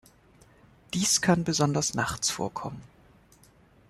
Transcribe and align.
Dies 0.95 1.21
kann 1.21 1.43
besonders 1.43 1.93
nachts 1.93 2.31
vorkommen. 2.31 2.81